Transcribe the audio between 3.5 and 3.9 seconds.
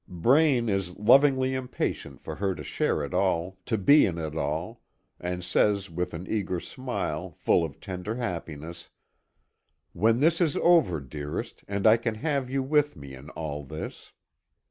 to